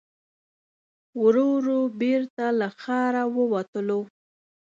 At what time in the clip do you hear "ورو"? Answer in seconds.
1.21-1.45, 1.57-1.79